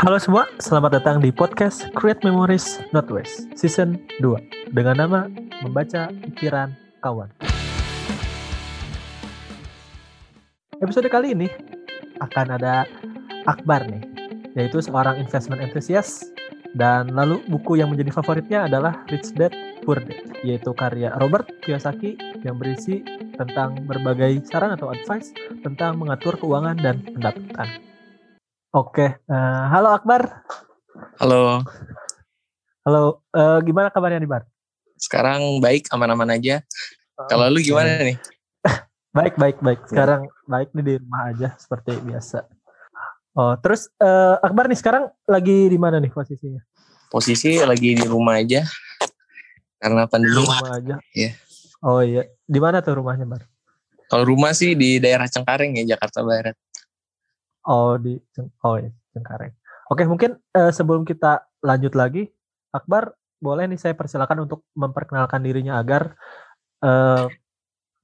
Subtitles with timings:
[0.00, 5.28] Halo semua, selamat datang di podcast Create Memories Not Waste Season 2 dengan nama
[5.60, 6.72] Membaca Pikiran
[7.04, 7.28] Kawan.
[10.80, 11.52] Episode kali ini
[12.16, 12.88] akan ada
[13.44, 14.00] Akbar nih,
[14.56, 16.32] yaitu seorang investment enthusiast
[16.80, 19.52] dan lalu buku yang menjadi favoritnya adalah Rich Dad
[19.84, 23.04] Poor Dad, yaitu karya Robert Kiyosaki yang berisi
[23.36, 27.89] tentang berbagai saran atau advice tentang mengatur keuangan dan pendapatan.
[28.70, 30.46] Oke, uh, halo Akbar.
[31.18, 31.58] Halo.
[32.86, 34.46] Halo, uh, gimana kabarnya nih Bar?
[34.94, 36.62] Sekarang baik, aman-aman aja.
[37.18, 38.14] Oh, Kalau lu gimana nih?
[39.18, 39.90] baik, baik, baik.
[39.90, 40.46] Sekarang ya.
[40.46, 42.46] baik nih di rumah aja seperti biasa.
[43.34, 46.62] Oh, terus uh, Akbar nih sekarang lagi di mana nih posisinya?
[47.10, 48.62] Posisi lagi di rumah aja.
[49.82, 50.46] Karena pandemi.
[50.46, 50.94] Rumah aja.
[51.10, 51.30] Iya.
[51.82, 52.22] Oh iya.
[52.46, 53.42] Di mana tuh rumahnya, Bar?
[54.06, 56.54] Kalau rumah sih di daerah Cengkareng ya, Jakarta Barat.
[57.68, 58.16] Oh di
[58.64, 59.52] oh ya Cengkareng.
[59.90, 62.30] Oke mungkin uh, sebelum kita lanjut lagi,
[62.70, 66.14] Akbar boleh nih saya persilakan untuk memperkenalkan dirinya agar
[66.84, 67.26] uh,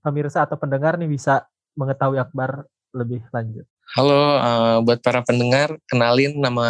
[0.03, 3.69] pemirsa atau pendengar nih bisa mengetahui Akbar lebih lanjut.
[3.95, 6.69] Halo, uh, buat para pendengar, kenalin nama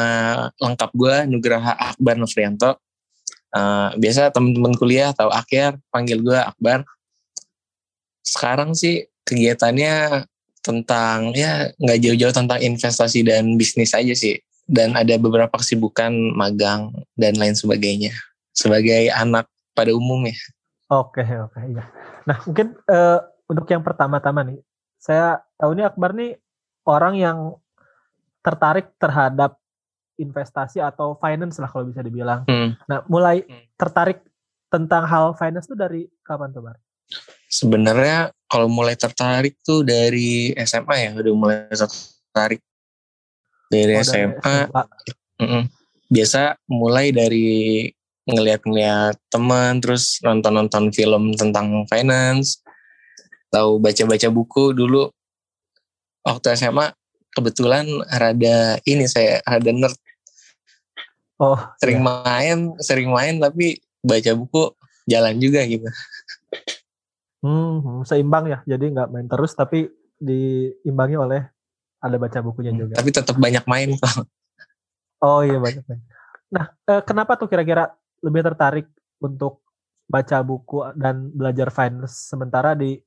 [0.61, 2.77] lengkap gue Nugraha Akbar Novrianto.
[3.57, 6.85] Uh, biasa teman-teman kuliah atau akhir panggil gue Akbar.
[8.21, 10.29] Sekarang sih kegiatannya
[10.67, 16.91] tentang ya nggak jauh-jauh tentang investasi dan bisnis aja sih dan ada beberapa kesibukan magang
[17.15, 18.11] dan lain sebagainya
[18.51, 19.47] sebagai anak
[19.79, 20.35] pada umumnya.
[20.91, 21.87] Oke oke ya.
[22.27, 24.59] Nah mungkin uh, untuk yang pertama-tama nih
[24.99, 26.35] saya tahu nih Akbar nih
[26.83, 27.39] orang yang
[28.43, 29.59] tertarik terhadap
[30.19, 32.43] investasi atau finance lah kalau bisa dibilang.
[32.51, 32.75] Hmm.
[32.91, 33.79] Nah mulai hmm.
[33.79, 34.27] tertarik
[34.67, 36.77] tentang hal finance tuh dari kapan tuh Bar?
[37.47, 42.63] Sebenarnya kalau mulai tertarik tuh dari SMA ya, udah mulai tertarik
[43.71, 44.39] dari oh, SMA.
[44.39, 44.83] SMA.
[45.43, 45.63] Mm -mm.
[46.07, 47.91] Biasa mulai dari
[48.27, 52.63] ngeliat-ngeliat teman, terus nonton-nonton film tentang finance,
[53.51, 55.11] tahu baca-baca buku dulu.
[56.27, 56.91] Waktu SMA
[57.31, 59.95] kebetulan rada ini saya rada nerd.
[61.37, 62.07] Oh, sering iya.
[62.07, 64.75] main, sering main tapi baca buku
[65.07, 65.87] jalan juga gitu.
[67.47, 68.59] Hmm, seimbang ya.
[68.67, 69.87] Jadi nggak main terus tapi
[70.19, 71.47] diimbangi oleh
[72.03, 72.95] ada baca bukunya hmm, juga.
[72.99, 74.27] Tapi tetap banyak main kok.
[75.23, 76.03] Oh iya banyak main.
[76.51, 78.87] Nah, eh, kenapa tuh kira-kira lebih tertarik
[79.23, 79.63] untuk
[80.07, 82.99] baca buku dan belajar finance sementara di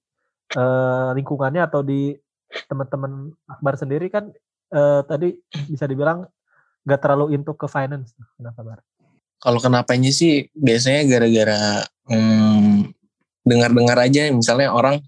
[0.56, 2.16] eh, lingkungannya atau di
[2.66, 4.32] teman-teman Akbar sendiri kan
[4.74, 5.36] eh, tadi
[5.70, 6.26] bisa dibilang
[6.88, 8.16] nggak terlalu into ke finance.
[8.40, 8.80] Kenapa Bar?
[9.40, 11.62] Kalau kenapanya sih biasanya gara-gara
[12.12, 12.99] hmm,
[13.50, 15.02] dengar-dengar aja misalnya orang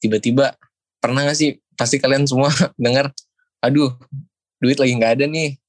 [0.00, 0.56] tiba-tiba
[0.96, 1.60] pernah gak sih?
[1.76, 2.48] Pasti kalian semua
[2.80, 3.12] dengar
[3.60, 3.92] aduh
[4.56, 5.60] duit lagi nggak ada nih.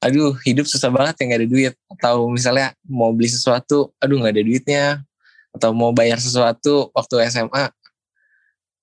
[0.00, 1.74] Aduh hidup susah banget ya nggak ada duit.
[1.92, 4.84] Atau misalnya mau beli sesuatu aduh nggak ada duitnya.
[5.52, 7.70] Atau mau bayar sesuatu waktu SMA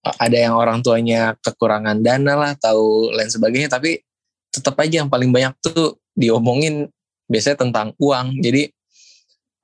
[0.02, 4.02] ada yang orang tuanya kekurangan dana lah atau lain sebagainya tapi
[4.50, 6.90] tetap aja yang paling banyak tuh diomongin
[7.30, 8.42] biasanya tentang uang.
[8.44, 8.68] Jadi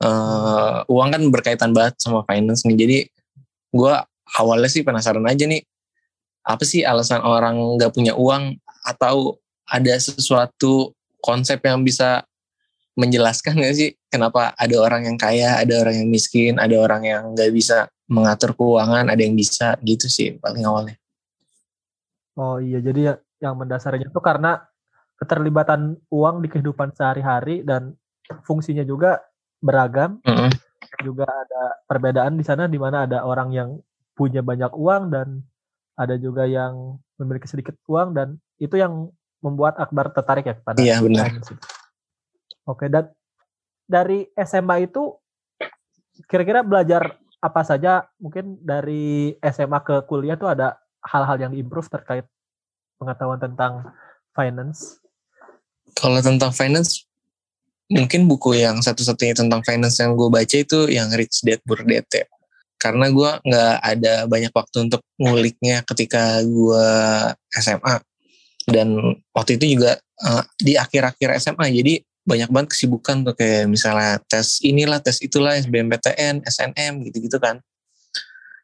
[0.03, 2.77] uh, uang kan berkaitan banget sama finance nih.
[2.77, 2.97] Jadi
[3.73, 3.93] gue
[4.37, 5.63] awalnya sih penasaran aja nih
[6.47, 8.55] apa sih alasan orang nggak punya uang?
[8.87, 12.23] Atau ada sesuatu konsep yang bisa
[12.97, 17.23] menjelaskan gak sih kenapa ada orang yang kaya, ada orang yang miskin, ada orang yang
[17.35, 19.75] nggak bisa mengatur keuangan, ada yang bisa?
[19.83, 20.95] Gitu sih paling awalnya.
[22.39, 24.65] Oh iya, jadi ya, yang mendasarinya itu karena
[25.17, 27.93] keterlibatan uang di kehidupan sehari-hari dan
[28.45, 29.21] fungsinya juga
[29.61, 30.21] beragam.
[30.23, 30.49] Mm -hmm.
[31.03, 33.69] Juga ada perbedaan di sana di mana ada orang yang
[34.17, 35.45] punya banyak uang dan
[35.97, 39.09] ada juga yang memiliki sedikit uang dan itu yang
[39.41, 41.29] membuat Akbar tertarik ya kepada Iya benar.
[42.65, 43.13] Oke dan
[43.85, 45.15] dari SMA itu
[46.25, 52.25] kira-kira belajar apa saja mungkin dari SMA ke kuliah tuh ada hal-hal yang diimprove terkait
[52.97, 53.93] pengetahuan tentang
[54.33, 54.99] finance?
[55.95, 57.06] Kalau tentang finance
[57.87, 62.03] mungkin buku yang satu-satunya tentang finance yang gue baca itu yang Rich Dad Poor Dad
[62.11, 62.25] ya.
[62.77, 66.87] Karena gue nggak ada banyak waktu untuk nguliknya ketika gue
[67.57, 67.95] SMA.
[68.67, 74.19] Dan waktu itu juga uh, di akhir-akhir SMA, jadi banyak banget kesibukan tuh kayak misalnya
[74.27, 77.63] tes inilah, tes itulah, SBMPTN, SNM gitu-gitu kan.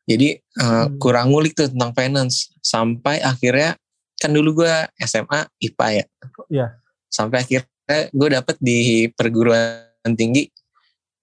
[0.03, 0.99] Jadi uh, hmm.
[0.99, 2.51] kurang ngulik tuh tentang finance.
[2.59, 3.79] Sampai akhirnya,
[4.19, 6.05] kan dulu gue SMA IPA ya.
[6.51, 6.67] Iya.
[7.07, 10.47] Sampai akhir gue dapet di perguruan tinggi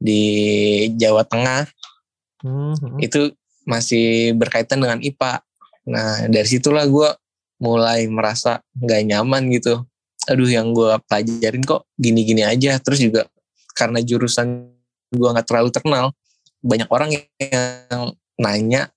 [0.01, 0.23] di
[0.97, 1.69] Jawa Tengah.
[2.41, 2.73] Hmm.
[3.05, 3.37] itu
[3.69, 5.45] masih berkaitan dengan IPA
[5.85, 7.12] nah dari situlah gue
[7.61, 9.85] mulai merasa nggak nyaman gitu.
[10.25, 12.81] Aduh yang gue pelajarin kok gini-gini aja.
[12.81, 13.29] Terus juga
[13.77, 14.73] karena jurusan
[15.12, 16.17] gue nggak terlalu terkenal
[16.65, 17.11] banyak orang
[17.41, 18.89] yang nanya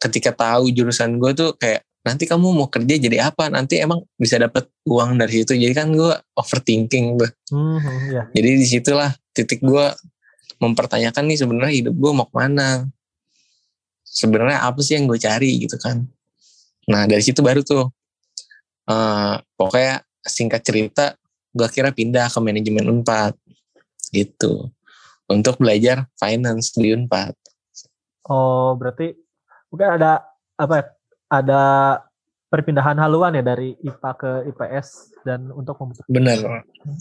[0.00, 3.48] ketika tahu jurusan gue tuh kayak nanti kamu mau kerja jadi apa?
[3.48, 5.56] Nanti emang bisa dapat uang dari situ.
[5.56, 7.30] Jadi kan gue overthinking tuh.
[7.50, 8.22] Hmm, hmm, ya.
[8.36, 9.86] jadi di situlah titik gue
[10.60, 12.84] mempertanyakan nih sebenarnya hidup gue mau ke mana?
[14.04, 16.04] Sebenarnya apa sih yang gue cari gitu kan?
[16.92, 17.88] Nah dari situ baru tuh
[18.92, 21.16] eh, pokoknya singkat cerita
[21.56, 23.32] gue kira pindah ke manajemen unpad.
[24.12, 24.68] Gitu.
[25.24, 27.32] Untuk belajar finance di unpad.
[28.28, 29.16] Oh, berarti
[29.72, 30.20] mungkin ada
[30.60, 30.84] apa ya?
[31.34, 31.62] Ada
[32.46, 34.86] perpindahan haluan ya dari IPA ke IPS
[35.26, 36.38] dan untuk memutuskan bener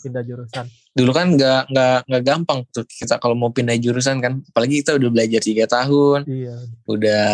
[0.02, 0.66] pindah jurusan.
[0.98, 4.98] dulu kan nggak nggak nggak gampang tuh kita kalau mau pindah jurusan kan apalagi kita
[4.98, 6.58] udah belajar tiga tahun Iya.
[6.90, 7.26] udah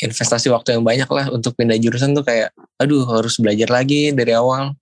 [0.00, 2.48] investasi waktu yang banyak lah untuk pindah jurusan tuh kayak
[2.80, 4.72] aduh harus belajar lagi dari awal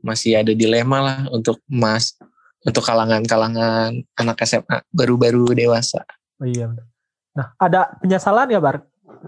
[0.00, 2.16] masih ada dilema lah untuk mas
[2.64, 6.00] untuk kalangan-kalangan anak SMA baru-baru dewasa
[6.40, 6.64] Oh, iya.
[6.64, 6.88] benar.
[7.36, 8.80] Nah, ada penyesalan ya, Bar,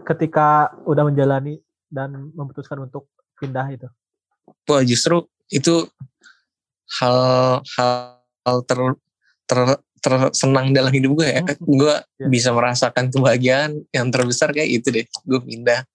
[0.07, 1.61] ketika udah menjalani
[1.93, 3.89] dan memutuskan untuk pindah itu.
[4.67, 5.87] wah justru itu
[6.99, 7.19] hal
[7.77, 8.79] hal, hal ter,
[9.47, 9.61] ter
[10.03, 11.43] tersenang dalam hidup gue ya.
[11.63, 12.27] Gue Iya.
[12.27, 15.07] bisa merasakan kebahagiaan yang terbesar kayak itu deh.
[15.23, 15.87] Gue pindah.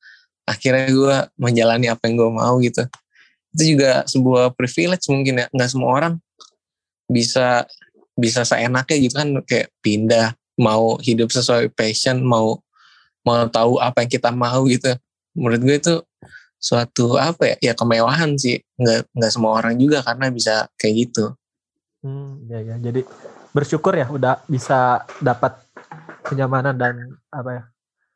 [0.47, 2.87] Akhirnya gue menjalani apa yang gue mau gitu.
[3.51, 5.45] Itu juga sebuah privilege mungkin ya.
[5.51, 6.13] Nggak semua orang
[7.11, 7.67] bisa
[8.15, 9.27] bisa seenaknya gitu kan.
[9.43, 12.63] Kayak pindah mau hidup sesuai passion mau
[13.27, 14.95] mau tahu apa yang kita mau gitu
[15.35, 15.95] menurut gue itu
[16.57, 21.35] suatu apa ya ya kemewahan sih nggak nggak semua orang juga karena bisa kayak gitu
[21.97, 22.77] Hmm, ya ya.
[22.77, 23.01] Jadi
[23.51, 25.57] bersyukur ya udah bisa dapat
[26.23, 26.93] kenyamanan dan
[27.33, 27.63] apa ya?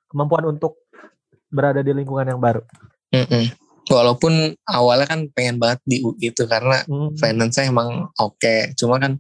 [0.06, 0.78] kemampuan untuk
[1.50, 2.62] berada di lingkungan yang baru.
[3.12, 3.52] Mm-mm.
[3.90, 7.12] walaupun awalnya kan pengen banget di UI itu karena Hmm.
[7.18, 9.20] finance emang oke cuma kan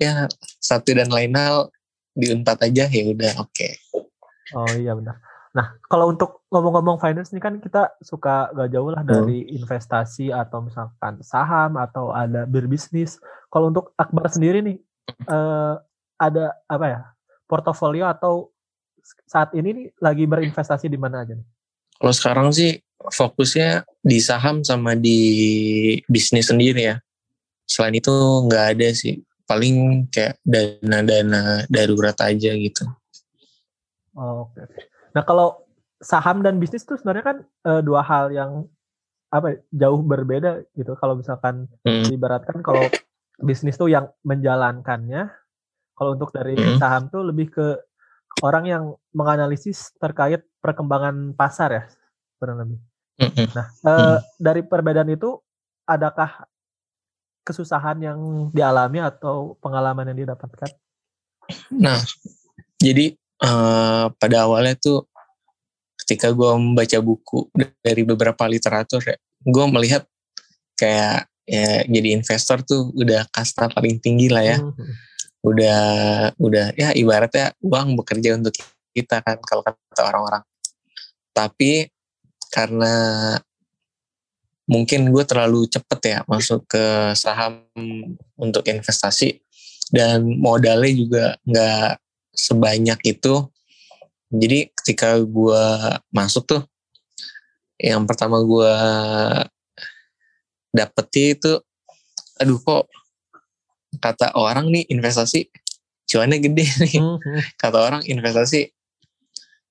[0.00, 0.26] ya
[0.58, 1.68] satu dan lain hal
[2.10, 3.68] di unpad aja ya udah oke
[4.54, 5.18] Oh iya benar.
[5.50, 10.62] Nah, kalau untuk ngomong-ngomong finance ini kan kita suka gak jauh lah dari investasi atau
[10.62, 13.18] misalkan saham atau ada berbisnis.
[13.50, 14.78] Kalau untuk Akbar sendiri nih,
[15.26, 15.74] eh,
[16.20, 17.00] ada apa ya
[17.50, 18.54] portofolio atau
[19.26, 21.48] saat ini nih lagi berinvestasi di mana aja nih?
[22.00, 25.20] kalau sekarang sih fokusnya di saham sama di
[26.08, 26.96] bisnis sendiri ya
[27.68, 28.10] selain itu
[28.48, 32.84] nggak ada sih paling kayak dana-dana darurat aja gitu
[34.16, 34.62] Oke.
[35.14, 35.66] Nah kalau
[36.00, 38.64] saham dan bisnis tuh sebenarnya kan eh, dua hal yang
[39.30, 40.98] apa ya, jauh berbeda gitu.
[40.98, 42.10] Kalau misalkan Hmm.
[42.10, 42.90] diibaratkan kalau
[43.38, 45.30] bisnis tuh yang menjalankannya,
[45.94, 46.78] kalau untuk dari Hmm.
[46.80, 47.66] saham tuh lebih ke
[48.42, 48.84] orang yang
[49.14, 51.84] menganalisis terkait perkembangan pasar ya,
[52.40, 52.78] kurang lebih.
[53.20, 53.46] Mm-mm.
[53.54, 55.38] Nah eh, dari perbedaan itu
[55.86, 56.48] adakah
[57.44, 58.20] kesusahan yang
[58.54, 60.70] dialami atau pengalaman yang didapatkan?
[61.74, 61.98] Nah,
[62.78, 65.08] jadi eh, pada awalnya tuh
[66.04, 67.48] ketika gue membaca buku
[67.84, 70.02] dari beberapa literatur ya, gue melihat
[70.76, 74.74] kayak ya jadi investor tuh udah kasta paling tinggi lah ya, Hmm,
[75.44, 75.82] udah
[76.36, 78.54] udah ya ibaratnya uang bekerja untuk
[78.92, 80.42] kita kan kalau kata orang-orang.
[81.30, 81.86] Tapi
[82.50, 82.94] karena
[84.70, 87.66] mungkin gue terlalu cepet ya masuk ke saham
[88.38, 89.42] untuk investasi
[89.90, 91.90] dan modalnya juga nggak
[92.34, 93.46] sebanyak itu.
[94.30, 95.64] Jadi ketika gue
[96.14, 96.62] masuk tuh,
[97.80, 98.74] yang pertama gue
[100.70, 101.58] dapetin itu,
[102.38, 102.86] aduh kok
[103.98, 105.50] kata orang nih investasi
[106.06, 106.94] cuannya gede nih.
[106.98, 107.18] hmm.
[107.58, 108.70] Kata orang investasi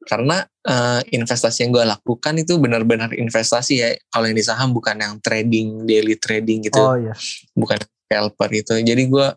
[0.07, 3.89] karena eh, investasi yang gue lakukan itu benar-benar investasi ya.
[4.11, 7.13] Kalau yang di saham bukan yang trading, daily trading gitu Oh iya.
[7.55, 8.73] bukan scalper itu.
[8.79, 9.27] Jadi gue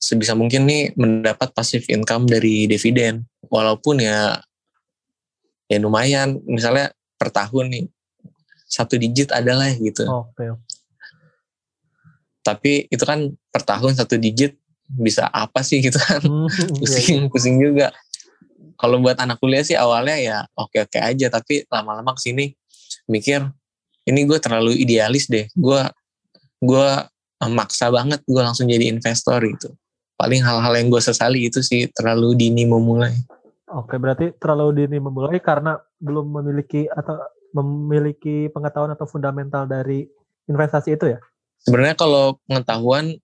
[0.00, 3.28] sebisa mungkin nih mendapat passive income dari dividen.
[3.52, 4.40] Walaupun ya
[5.68, 6.40] ya lumayan.
[6.48, 6.90] Misalnya
[7.20, 7.84] per tahun nih
[8.64, 10.08] satu digit adalah gitu.
[10.08, 10.56] Oke.
[10.56, 10.64] oke.
[12.40, 14.56] Tapi itu kan per tahun satu digit
[14.88, 16.24] bisa apa sih gitu kan?
[16.24, 16.78] Hmm, iya, iya.
[16.80, 17.92] pusing pusing juga.
[18.80, 21.28] Kalau buat anak kuliah sih awalnya ya oke oke aja.
[21.28, 22.56] Tapi lama-lama ke sini
[23.04, 23.44] mikir
[24.08, 25.44] ini gue terlalu idealis deh.
[25.52, 25.84] Gue
[26.64, 26.88] gue
[27.48, 29.76] maksa banget gue langsung jadi investor gitu.
[30.20, 33.16] Paling hal-hal yang gue sesali itu sih terlalu dini memulai.
[33.72, 37.24] Oke, berarti terlalu dini memulai karena belum memiliki atau
[37.56, 40.04] memiliki pengetahuan atau fundamental dari
[40.44, 41.18] investasi itu ya?
[41.64, 43.16] Sebenarnya kalau pengetahuan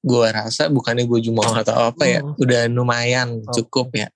[0.00, 2.40] gue rasa bukannya gue jumawa atau apa ya, Hmm.
[2.40, 3.60] udah lumayan Oke.
[3.60, 4.08] cukup ya.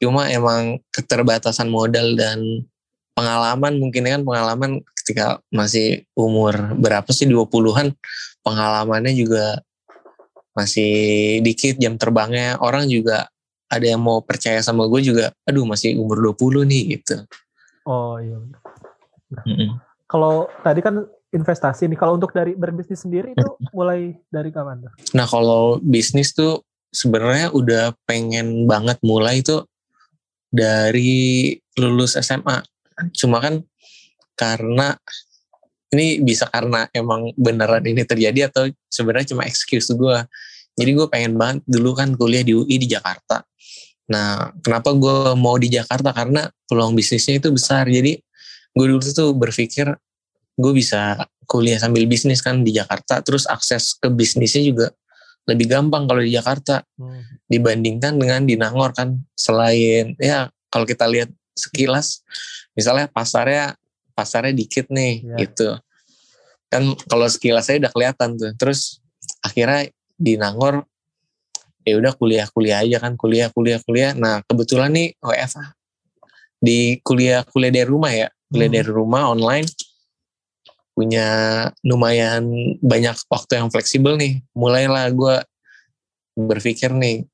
[0.00, 2.64] Cuma emang keterbatasan modal dan
[3.12, 7.96] pengalaman mungkin kan pengalaman ketika masih umur berapa sih 20-an
[8.44, 9.64] pengalamannya juga
[10.56, 10.92] masih
[11.44, 12.56] dikit jam terbangnya.
[12.58, 13.28] Orang juga
[13.66, 17.16] ada yang mau percaya sama gue juga aduh masih umur 20 nih gitu.
[17.86, 18.38] Oh iya
[19.30, 19.70] nah, mm -mm.
[20.06, 21.02] kalau tadi kan
[21.34, 26.62] investasi nih kalau untuk dari berbisnis sendiri itu mulai dari kapan nah kalau bisnis tuh
[26.94, 29.66] sebenarnya udah pengen banget mulai itu
[30.48, 32.62] dari lulus SMA
[33.18, 33.60] cuma kan
[34.38, 34.94] karena
[35.94, 40.18] ini bisa karena emang beneran ini terjadi atau sebenarnya cuma excuse gue
[40.76, 43.40] jadi gue pengen banget dulu kan kuliah di UI di Jakarta.
[44.12, 46.12] Nah kenapa gue mau di Jakarta?
[46.12, 47.88] Karena peluang bisnisnya itu besar.
[47.88, 48.20] Jadi
[48.76, 49.88] gue dulu tuh berpikir
[50.56, 51.16] gue bisa
[51.48, 53.24] kuliah sambil bisnis kan di Jakarta.
[53.24, 54.86] Terus akses ke bisnisnya juga
[55.48, 57.48] lebih gampang kalau di Jakarta hmm.
[57.48, 59.16] dibandingkan dengan di Nangor kan.
[59.32, 62.20] Selain ya kalau kita lihat sekilas
[62.76, 63.72] misalnya pasarnya
[64.16, 65.38] pasarnya dikit nih yeah.
[65.44, 65.68] gitu.
[66.72, 68.52] Kan kalau sekilas saya udah kelihatan tuh.
[68.56, 69.04] Terus
[69.44, 70.88] akhirnya di Nangor
[71.84, 73.78] ya udah kuliah kuliah aja kan kuliah kuliah.
[73.84, 75.76] Kuliah nah kebetulan nih WFA
[76.56, 78.78] di kuliah kuliah dari rumah ya kuliah hmm.
[78.80, 79.68] dari rumah online
[80.96, 81.28] punya
[81.84, 84.40] lumayan banyak waktu yang fleksibel nih.
[84.56, 85.36] Mulailah gue
[86.40, 87.28] berpikir nih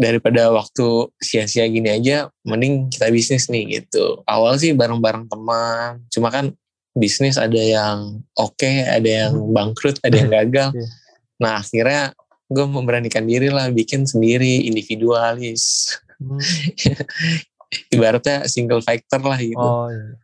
[0.00, 6.32] daripada waktu sia-sia gini aja mending kita bisnis nih gitu awal sih bareng-bareng teman cuma
[6.32, 6.56] kan
[6.96, 9.52] bisnis ada yang oke okay, ada yang hmm.
[9.52, 10.90] bangkrut ada yang gagal yeah.
[11.36, 12.16] nah akhirnya
[12.48, 16.40] gue memberanikan diri lah bikin sendiri individualis hmm.
[17.94, 20.16] ibaratnya single factor lah gitu oh, iya.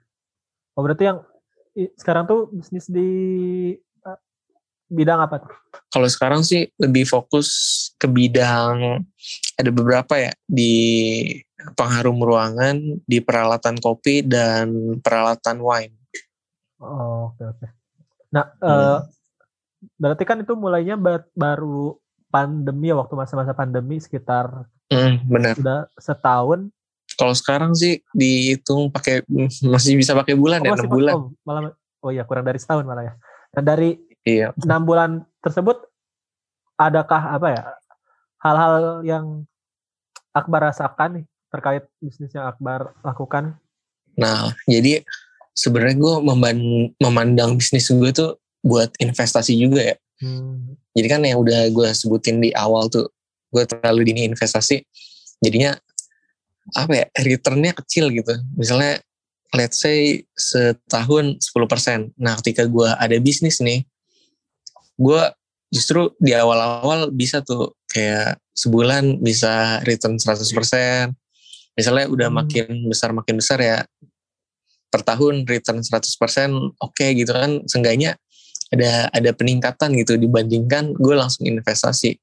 [0.73, 1.21] oh berarti yang
[2.01, 3.13] sekarang tuh bisnis di
[4.87, 5.53] bidang apa tuh?
[5.91, 7.49] Kalau sekarang sih lebih fokus
[7.99, 9.03] ke bidang
[9.57, 10.75] ada beberapa ya di
[11.75, 15.97] pengharum ruangan, di peralatan kopi dan peralatan wine.
[16.79, 17.67] Oh, oke oke.
[18.31, 18.69] Nah, hmm.
[18.69, 18.99] uh,
[19.97, 20.95] berarti kan itu mulainya
[21.33, 21.97] baru
[22.29, 25.55] pandemi ya waktu masa-masa pandemi sekitar hmm, benar.
[25.57, 26.69] Sudah setahun.
[27.17, 29.25] Kalau sekarang sih dihitung pakai
[29.65, 31.15] masih bisa pakai bulan oh, ya, enam bulan.
[31.17, 31.73] Oh, malah
[32.05, 33.15] oh ya kurang dari setahun malah ya.
[33.57, 34.51] Nah, dari iya.
[34.61, 35.87] enam bulan tersebut
[36.77, 37.63] adakah apa ya
[38.43, 39.27] hal-hal yang
[40.37, 43.57] Akbar rasakan nih terkait bisnis yang Akbar lakukan?
[44.21, 45.01] Nah, jadi
[45.57, 46.15] sebenarnya gue
[47.01, 49.97] memandang bisnis gue tuh buat investasi juga ya.
[50.21, 50.77] Hmm.
[50.93, 53.09] Jadi kan yang udah gue sebutin di awal tuh,
[53.49, 54.85] gue terlalu dini investasi,
[55.41, 55.73] jadinya
[56.77, 58.37] apa ya returnnya kecil gitu.
[58.61, 59.01] Misalnya
[59.57, 62.13] let's say setahun 10%.
[62.21, 63.89] Nah ketika gue ada bisnis nih,
[64.97, 65.23] gue
[65.71, 71.13] justru di awal-awal bisa tuh kayak sebulan bisa return 100%.
[71.77, 72.37] Misalnya udah hmm.
[72.41, 73.79] makin besar makin besar ya
[74.89, 78.17] per tahun return 100% oke okay gitu kan seenggaknya
[78.73, 82.17] ada ada peningkatan gitu dibandingkan gue langsung investasi.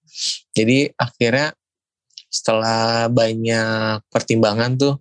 [0.52, 1.54] Jadi akhirnya
[2.34, 4.96] setelah banyak pertimbangan tuh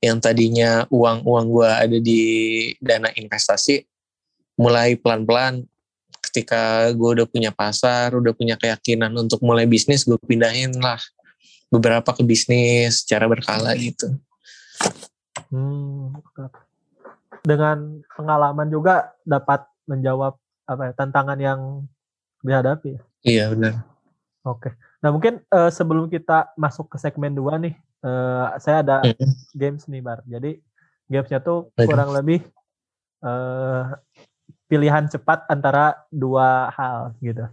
[0.00, 2.22] yang tadinya uang-uang gue ada di
[2.80, 3.84] dana investasi
[4.56, 5.60] mulai pelan-pelan
[6.36, 11.00] ketika gue udah punya pasar, udah punya keyakinan untuk mulai bisnis, gue pindahin lah
[11.72, 14.12] beberapa ke bisnis secara berkala gitu.
[15.48, 16.12] Hmm,
[17.40, 20.36] dengan pengalaman juga dapat menjawab
[20.68, 21.60] apa ya tantangan yang
[22.44, 23.00] dihadapi.
[23.24, 23.88] Iya benar.
[24.44, 24.76] Oke.
[25.00, 29.32] Nah mungkin uh, sebelum kita masuk ke segmen dua nih, uh, saya ada mm -hmm.
[29.56, 30.20] games nih bar.
[30.28, 30.60] Jadi
[31.08, 32.44] gamesnya tuh kurang lebih
[33.24, 33.96] uh,
[34.66, 37.46] pilihan cepat antara dua hal gitu.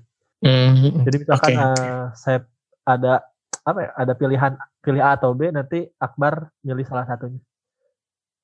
[0.43, 1.65] Mm, Jadi misalkan okay.
[1.71, 2.39] uh, saya
[2.83, 3.23] ada
[3.63, 3.89] apa ya?
[3.95, 4.53] Ada pilihan
[4.83, 7.39] pilih A atau B, nanti Akbar milih salah satunya.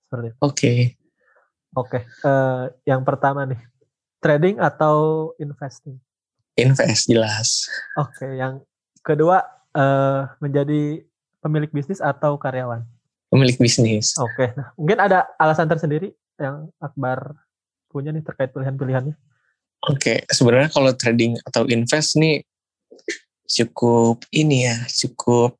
[0.07, 0.37] Seperti itu.
[0.39, 0.55] Oke.
[0.55, 0.79] Okay.
[1.75, 1.89] Oke.
[1.99, 2.01] Okay.
[2.23, 3.59] Uh, eh, yang pertama nih,
[4.23, 5.99] trading atau investing?
[6.55, 7.67] Invest jelas.
[7.99, 8.23] Oke.
[8.23, 8.31] Okay.
[8.39, 8.63] Yang
[9.03, 9.43] kedua
[9.75, 11.03] uh, menjadi
[11.43, 12.87] pemilik bisnis atau karyawan?
[13.29, 14.15] Pemilik bisnis.
[14.17, 14.33] Oke.
[14.33, 14.47] Okay.
[14.55, 17.35] Nah, mungkin ada alasan tersendiri yang Akbar
[17.89, 19.15] punya nih terkait pilihan-pilihannya?
[19.89, 20.17] Oke, okay.
[20.29, 22.43] sebenarnya kalau trading atau invest nih
[23.49, 25.57] cukup ini ya, cukup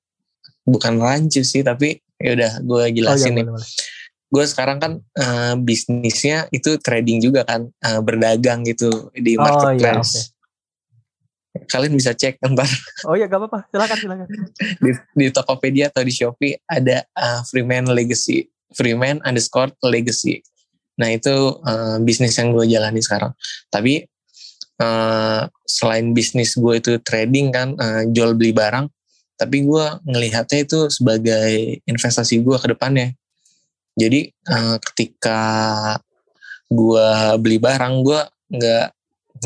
[0.68, 3.46] bukan rancu sih, tapi ya udah gue jelasin oh, iya, nih.
[4.30, 10.14] Gue sekarang kan uh, bisnisnya itu trading juga kan, uh, berdagang gitu di marketplace.
[10.14, 11.66] Oh, iya, okay.
[11.66, 12.70] Kalian bisa cek ntar.
[13.10, 14.28] Oh iya gak apa-apa, silakan silakan.
[14.86, 18.46] di, di Tokopedia atau di Shopee ada uh, Freeman Legacy,
[18.78, 20.46] Freeman underscore Legacy.
[21.00, 21.32] Nah itu
[21.64, 23.32] uh, bisnis yang gue jalani sekarang.
[23.72, 24.04] Tapi
[24.84, 28.92] uh, selain bisnis gue itu trading kan, uh, jual beli barang,
[29.40, 33.16] tapi gue ngelihatnya itu sebagai investasi gue ke depannya.
[33.96, 35.40] Jadi uh, ketika
[36.70, 37.10] gue
[37.42, 38.22] beli barang gue
[38.54, 38.88] nggak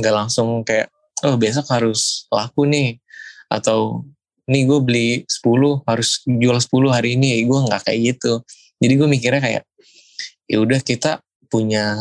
[0.01, 0.91] nggak langsung kayak
[1.23, 2.99] oh besok harus laku nih
[3.47, 4.03] atau
[4.43, 8.43] nih gue beli 10 harus jual 10 hari ini gue nggak kayak gitu
[8.83, 9.63] jadi gue mikirnya kayak
[10.51, 11.93] ya udah kita punya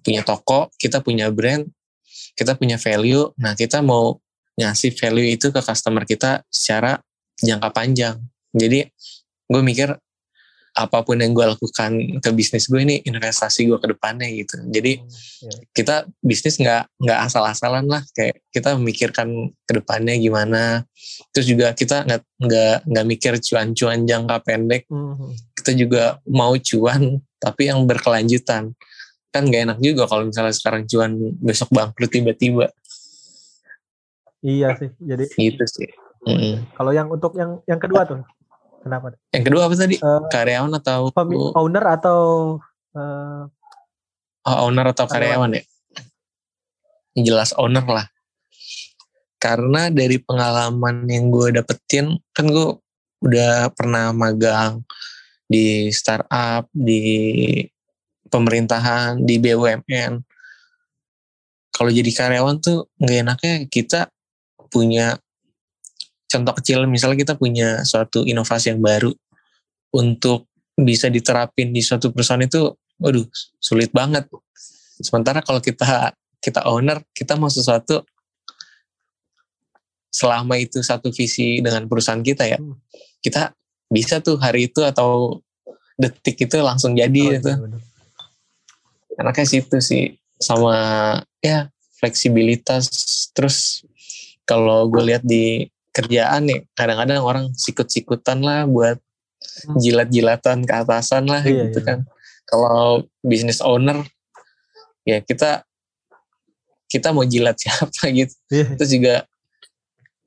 [0.00, 1.68] punya toko kita punya brand
[2.32, 4.16] kita punya value nah kita mau
[4.56, 6.96] ngasih value itu ke customer kita secara
[7.36, 8.16] jangka panjang
[8.56, 8.88] jadi
[9.50, 9.92] gue mikir
[10.70, 14.54] apa pun yang gue lakukan ke bisnis gue ini investasi gue ke depannya gitu.
[14.70, 15.60] Jadi yeah.
[15.74, 20.86] kita bisnis nggak nggak asal-asalan lah kayak kita memikirkan ke depannya gimana.
[21.34, 24.86] Terus juga kita nggak nggak nggak mikir cuan-cuan jangka pendek.
[24.86, 25.30] Mm -hmm.
[25.58, 28.76] Kita juga mau cuan tapi yang berkelanjutan.
[29.30, 32.68] Kan gak enak juga kalau misalnya sekarang cuan besok bangkrut tiba-tiba.
[34.44, 34.90] Iya sih.
[35.00, 35.88] Jadi itu sih.
[36.28, 36.76] Mm.
[36.76, 38.20] Kalau yang untuk yang yang kedua tuh
[38.80, 39.12] Kenapa?
[39.36, 39.96] Yang kedua apa tadi?
[40.00, 41.12] Uh, karyawan atau
[41.52, 42.20] owner atau
[42.96, 43.44] uh,
[44.48, 45.64] oh, owner atau karyawan, karyawan ya?
[47.20, 48.06] Jelas owner lah.
[49.40, 52.76] Karena dari pengalaman yang gue dapetin, kan gue
[53.20, 54.84] udah pernah magang
[55.50, 57.02] di startup, di
[58.30, 60.22] pemerintahan, di BUMN.
[61.74, 64.00] Kalau jadi karyawan tuh nggak enaknya kita
[64.70, 65.18] punya
[66.30, 69.10] contoh kecil misalnya kita punya suatu inovasi yang baru
[69.90, 70.46] untuk
[70.78, 72.70] bisa diterapin di suatu perusahaan itu
[73.02, 73.26] waduh
[73.58, 74.30] sulit banget
[75.02, 78.06] sementara kalau kita kita owner kita mau sesuatu
[80.10, 82.76] selama itu satu visi dengan perusahaan kita ya hmm.
[83.18, 83.50] kita
[83.90, 85.42] bisa tuh hari itu atau
[85.98, 87.50] detik itu langsung jadi oh, gitu
[89.20, 90.74] enaknya situ sih sama
[91.44, 91.68] ya
[92.00, 92.88] fleksibilitas
[93.36, 93.84] terus
[94.48, 99.76] kalau gue lihat di kerjaan nih kadang-kadang orang sikut-sikutan lah buat hmm.
[99.76, 101.86] jilat-jilatan ke atasan lah iya, gitu iya.
[101.86, 101.98] kan
[102.48, 104.00] kalau bisnis owner
[105.04, 105.66] ya kita
[106.88, 108.66] kita mau jilat siapa gitu iya.
[108.74, 109.14] terus juga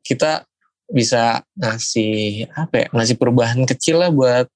[0.03, 0.45] kita
[0.91, 4.47] bisa ngasih apa ya ngasih perubahan kecil lah buat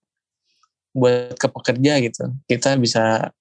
[0.91, 3.31] buat ke pekerja gitu kita bisa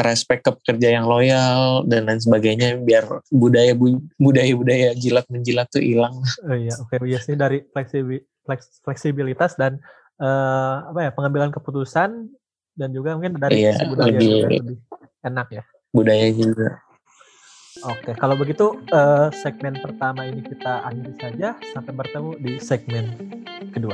[0.00, 3.78] respect ke pekerja yang loyal dan lain sebagainya biar budaya
[4.18, 6.18] budaya budaya jilat menjilat tuh hilang.
[6.42, 7.18] Oh iya, oke okay.
[7.22, 7.62] sih dari
[8.82, 9.78] fleksibilitas dan
[10.18, 12.26] uh, apa ya pengambilan keputusan
[12.74, 14.78] dan juga mungkin dari iya, budaya lebih, juga lebih
[15.22, 15.62] enak ya.
[15.94, 16.68] Budaya juga.
[17.84, 23.12] Oke, kalau begitu uh, segmen pertama ini kita akhiri saja sampai bertemu di segmen
[23.76, 23.92] kedua.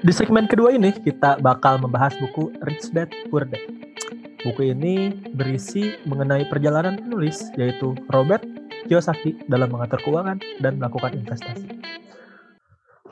[0.00, 3.60] Di segmen kedua ini kita bakal membahas buku Rich Dad Poor Dad.
[4.40, 8.40] Buku ini berisi mengenai perjalanan penulis yaitu Robert
[8.88, 11.76] Kiyosaki dalam mengatur keuangan dan melakukan investasi.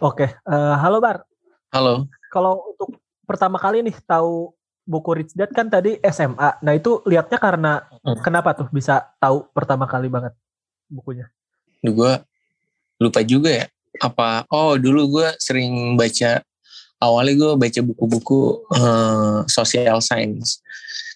[0.00, 1.28] Oke, uh, halo Bar.
[1.68, 2.08] Halo.
[2.32, 2.96] Kalau untuk
[3.28, 6.60] pertama kali nih tahu buku Rich Dad kan tadi SMA.
[6.60, 7.72] Nah itu lihatnya karena
[8.04, 8.20] hmm.
[8.20, 10.36] kenapa tuh bisa tahu pertama kali banget
[10.88, 11.28] bukunya?
[11.80, 12.20] Gue
[13.00, 13.66] lupa juga ya.
[14.00, 14.44] Apa?
[14.52, 16.44] Oh dulu gue sering baca
[17.00, 18.40] awalnya gue baca buku-buku
[18.76, 20.60] uh, social science.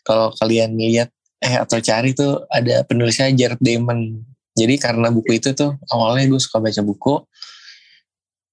[0.04, 4.24] Kalau kalian lihat eh atau cari tuh ada penulisnya Jared Diamond.
[4.58, 7.22] Jadi karena buku itu tuh awalnya gue suka baca buku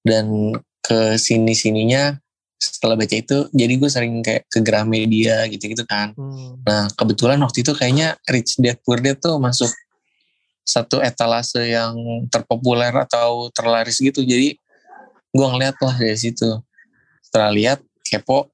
[0.05, 0.53] dan
[0.85, 2.13] ke sini sininya
[2.55, 6.15] setelah baca itu jadi gue sering kayak ke Gramedia gitu-gitu kan.
[6.15, 6.59] Hmm.
[6.63, 9.69] Nah kebetulan waktu itu kayaknya Rich Dad Poor Dad tuh masuk
[10.65, 11.93] satu etalase yang
[12.33, 14.25] terpopuler atau terlaris gitu.
[14.25, 14.57] Jadi
[15.35, 16.47] gue ngeliat lah dari situ
[17.19, 18.47] setelah lihat kepo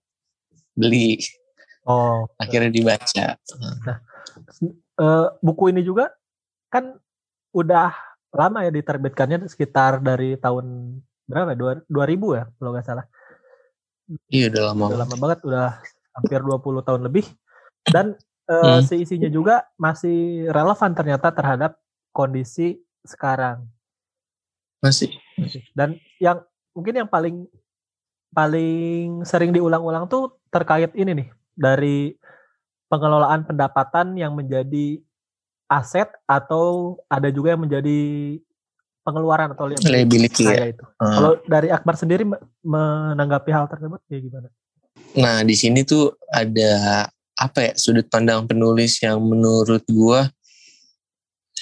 [0.73, 1.21] beli
[1.85, 3.37] oh akhirnya dibaca
[3.85, 3.97] nah,
[4.97, 6.09] uh, buku ini juga
[6.73, 6.97] kan
[7.53, 7.93] udah
[8.33, 10.97] lama ya diterbitkannya sekitar dari tahun
[11.29, 11.53] berapa
[11.85, 13.05] dua ribu ya kalau nggak salah
[14.31, 15.69] iya udah lama udah lama banget udah
[16.15, 17.25] hampir 20 tahun lebih.
[17.87, 18.13] Dan
[18.51, 18.81] uh, hmm.
[18.85, 21.79] seisinya juga masih relevan ternyata terhadap
[22.13, 23.65] kondisi sekarang.
[24.81, 25.13] Masih.
[25.73, 26.43] Dan yang
[26.75, 27.47] mungkin yang paling
[28.31, 32.15] paling sering diulang-ulang tuh terkait ini nih dari
[32.87, 34.99] pengelolaan pendapatan yang menjadi
[35.71, 37.99] aset atau ada juga yang menjadi
[39.01, 40.69] pengeluaran atau liability ya.
[40.69, 40.85] itu.
[40.97, 41.13] Hmm.
[41.17, 42.23] Kalau dari Akbar sendiri
[42.61, 44.47] menanggapi hal tersebut ya gimana?
[45.17, 50.29] Nah, di sini tuh ada apa ya sudut pandang penulis yang menurut gua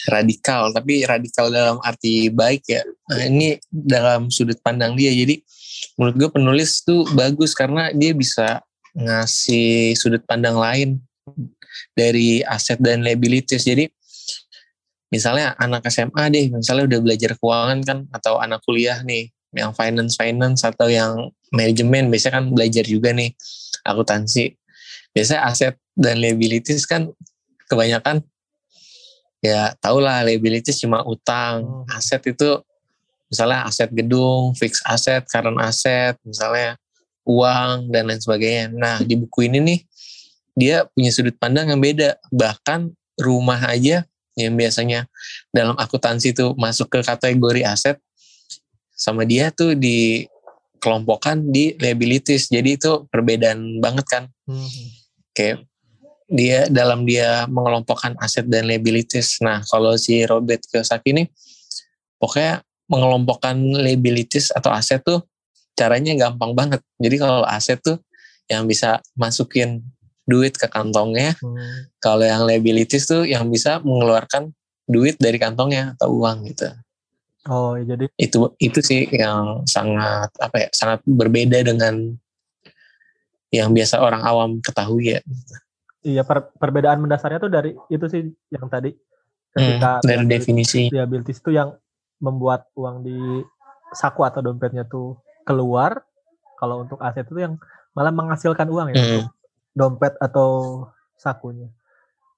[0.07, 2.81] radikal, tapi radikal dalam arti baik ya.
[3.11, 5.11] Nah, ini dalam sudut pandang dia.
[5.11, 5.43] Jadi
[5.99, 8.63] menurut gue penulis tuh bagus karena dia bisa
[8.95, 10.89] ngasih sudut pandang lain
[11.93, 13.67] dari aset dan liabilities.
[13.67, 13.91] Jadi
[15.09, 20.13] misalnya anak SMA deh, misalnya udah belajar keuangan kan atau anak kuliah nih, yang finance
[20.13, 23.33] finance atau yang manajemen biasanya kan belajar juga nih
[23.85, 24.53] akuntansi.
[25.13, 27.09] Biasanya aset dan liabilities kan
[27.65, 28.21] kebanyakan
[29.39, 31.97] ya tau lah liabilities cuma utang Hmm.
[31.97, 32.59] aset itu
[33.31, 36.77] misalnya aset gedung fixed aset current aset misalnya
[37.29, 38.73] uang dan lain sebagainya.
[38.73, 39.79] Nah di buku ini nih
[40.57, 42.17] dia punya sudut pandang yang beda.
[42.33, 42.89] Bahkan
[43.21, 44.08] rumah aja
[44.39, 45.05] yang biasanya
[45.51, 47.99] dalam akuntansi itu masuk ke kategori aset
[48.95, 54.65] sama dia tuh dikelompokkan di liabilities jadi itu perbedaan banget kan Hmm.
[55.37, 55.69] kayak
[56.29, 59.41] dia dalam dia mengelompokkan aset dan liabilities.
[59.41, 61.25] Nah, kalau si Robert Kiyosaki ini
[62.21, 65.25] pokoknya mengelompokkan liabilities atau aset tuh
[65.73, 66.81] caranya gampang banget.
[67.01, 67.97] Jadi kalau aset tuh
[68.45, 69.81] yang bisa masukin
[70.29, 71.89] duit ke kantongnya, Hmm.
[71.97, 74.53] kalau yang liabilities tuh yang bisa mengeluarkan
[74.85, 76.69] duit dari kantongnya atau uang gitu.
[77.49, 82.13] Oh, ya jadi Itu itu sih yang sangat apa ya, sangat berbeda dengan
[83.49, 85.21] yang biasa orang awam ketahui ya.
[85.99, 88.93] iya per- perbedaan mendasarnya tuh dari itu sih yang tadi
[89.51, 90.87] ketika Hmm, dari definisi.
[90.87, 91.75] liabilities itu yang
[92.21, 93.17] membuat uang di
[93.91, 96.05] saku atau dompetnya tuh keluar.
[96.55, 97.55] Kalau untuk aset itu yang
[97.91, 99.25] malah menghasilkan uang ya Hmm.
[99.79, 100.83] Dompet atau
[101.15, 101.71] sakunya.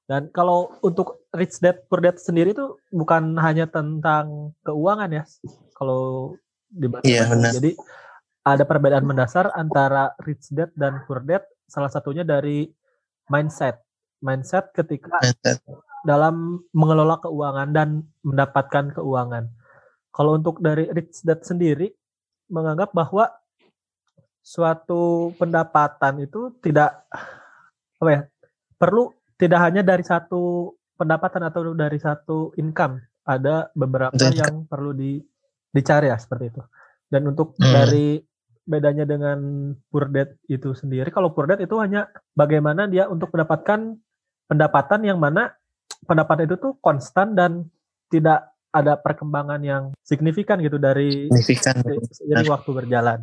[0.06, 5.23] Dan kalau untuk rich dad poor dad sendiri itu bukan hanya tentang keuangan ya.
[5.73, 6.36] Kalau
[6.69, 7.51] dibaca Iya, benar.
[7.58, 7.73] Jadi
[8.45, 11.41] ada perbedaan mendasar antara rich dad dan poor dad.
[11.65, 12.69] Salah satunya dari
[13.32, 13.82] mindset.
[14.21, 15.63] Mindset ketika Mindset.
[16.06, 19.49] dalam mengelola keuangan dan mendapatkan keuangan.
[20.12, 21.88] Kalau untuk dari Rich Dad sendiri
[22.51, 23.32] menganggap bahwa
[24.41, 27.06] suatu pendapatan itu tidak
[28.01, 28.21] apa ya
[28.75, 34.38] perlu tidak hanya dari satu pendapatan atau dari satu income ada beberapa Betul.
[34.38, 35.21] yang perlu di,
[35.69, 36.62] dicari ya seperti itu
[37.13, 37.69] dan untuk Hmm.
[37.69, 38.21] dari
[38.65, 39.39] bedanya dengan
[40.13, 43.97] dad itu sendiri kalau dad itu hanya bagaimana dia untuk mendapatkan
[44.49, 45.54] pendapatan yang mana
[46.06, 47.69] pendapatan itu tuh konstan dan
[48.10, 51.84] tidak ada perkembangan yang signifikan gitu dari signifikan.
[52.08, 53.19] seiring waktu berjalan.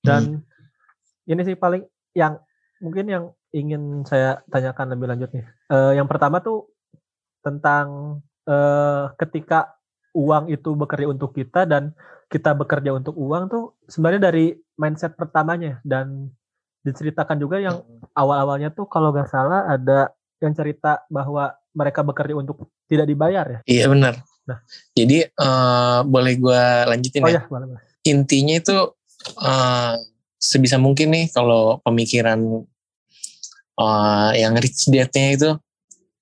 [0.00, 0.40] Dan
[1.26, 1.82] ini sih paling
[2.14, 2.38] yang
[2.80, 5.44] mungkin yang ingin saya tanyakan lebih lanjut nih.
[5.72, 6.70] Eh, yang pertama tuh
[7.42, 9.76] tentang eh, ketika
[10.16, 11.92] uang itu bekerja untuk kita dan
[12.26, 16.32] kita bekerja untuk uang tuh sebenarnya dari mindset pertamanya dan
[16.82, 17.82] diceritakan juga yang
[18.14, 23.60] awal-awalnya tuh kalau nggak salah ada yang cerita bahwa mereka bekerja untuk tidak dibayar ya.
[23.66, 24.14] Iya benar.
[24.46, 24.58] Nah.
[24.94, 27.42] Jadi eh, boleh gue lanjutin Oh ya.
[27.42, 27.82] ya, boleh, boleh.
[28.06, 28.76] Intinya itu
[29.42, 29.94] eh,
[30.36, 32.64] sebisa mungkin nih kalau pemikiran
[33.80, 35.50] eh, yang rich dad-nya itu.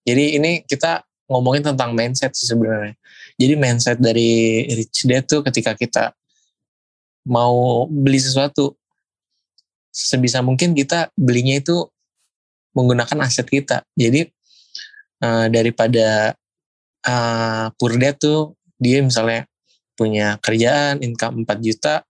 [0.05, 2.94] Jadi ini kita ngomongin tentang mindset sih sebenarnya.
[3.40, 6.12] Jadi mindset dari rich dad tuh ketika kita
[7.24, 8.77] mau beli sesuatu
[9.88, 11.88] sebisa mungkin kita belinya itu
[12.77, 13.83] menggunakan aset kita.
[13.96, 14.29] Jadi
[15.24, 16.37] eh, daripada
[17.07, 19.46] uh, poor dad tuh dia misalnya
[19.94, 22.03] punya kerjaan income 4 juta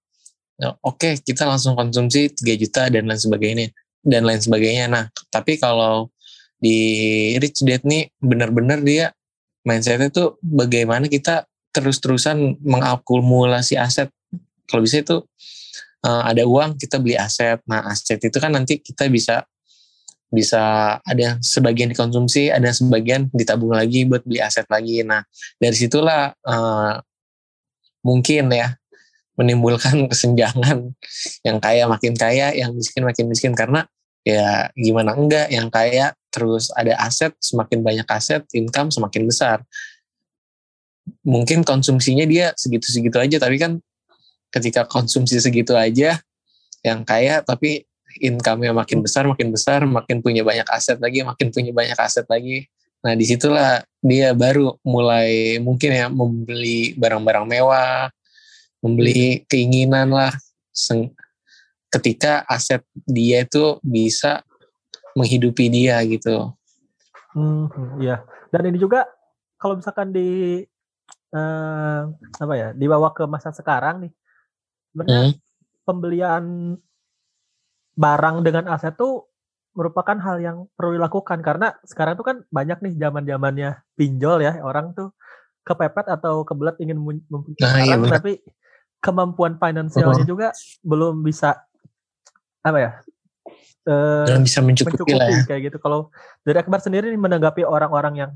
[0.60, 3.70] ya, oke kita langsung konsumsi 3 juta dan lain sebagainya
[4.04, 4.86] dan lain sebagainya.
[4.90, 6.12] Nah tapi kalau
[6.60, 9.12] di rich dad nih benar-benar dia
[9.64, 14.08] mindsetnya tuh bagaimana kita terus-terusan mengakumulasi aset.
[14.70, 15.20] Kalau bisa itu
[16.06, 17.58] uh, ada uang kita beli aset.
[17.66, 19.42] Nah aset itu kan nanti kita bisa
[20.34, 20.62] bisa
[21.06, 25.06] ada sebagian dikonsumsi, ada sebagian ditabung lagi buat beli aset lagi.
[25.06, 25.22] Nah,
[25.62, 26.98] dari situlah uh,
[28.02, 28.74] mungkin ya
[29.34, 30.94] menimbulkan kesenjangan
[31.46, 33.86] yang kaya makin kaya, yang miskin makin miskin karena
[34.24, 39.62] ya gimana enggak yang kaya terus ada aset, semakin banyak aset, income semakin besar.
[41.22, 43.78] Mungkin konsumsinya dia segitu-segitu aja, tapi kan
[44.50, 46.18] ketika konsumsi segitu aja,
[46.82, 47.86] yang kaya tapi
[48.18, 52.66] income-nya makin besar, makin besar, makin punya banyak aset lagi, makin punya banyak aset lagi.
[53.04, 58.08] Nah, di situlah dia baru mulai mungkin ya membeli barang-barang mewah,
[58.84, 60.36] membeli keinginan lah.
[61.88, 64.44] Ketika aset dia itu bisa
[65.16, 66.52] menghidupi dia gitu.
[67.32, 67.70] Hmm,
[68.02, 68.20] iya.
[68.52, 69.08] Dan ini juga
[69.56, 70.60] kalau misalkan di
[71.34, 72.00] eh,
[72.38, 74.12] apa ya dibawa ke masa sekarang nih,
[74.92, 75.32] sebenarnya Hmm.
[75.82, 76.44] pembelian
[77.94, 79.30] barang dengan aset tuh
[79.74, 84.62] merupakan hal yang perlu dilakukan karena sekarang tuh kan banyak nih zaman zamannya pinjol ya
[84.62, 85.10] orang tuh
[85.66, 88.38] kepepet atau kebelet ingin mempunyai Nah, iya tapi
[89.04, 90.48] kemampuan finansialnya juga
[90.80, 91.60] belum bisa
[92.64, 92.90] apa ya
[93.84, 95.44] eh, Dan bisa mencukupi, mencukupi lah ya.
[95.44, 95.76] kayak gitu.
[95.76, 96.08] Kalau
[96.40, 98.30] dari Akbar sendiri nih menanggapi orang-orang yang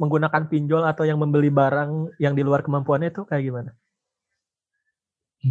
[0.00, 3.70] menggunakan pinjol atau yang membeli barang yang di luar kemampuannya itu kayak gimana?